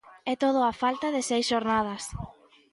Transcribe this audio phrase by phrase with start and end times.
[0.31, 2.03] E todo á falta de seis xornadas.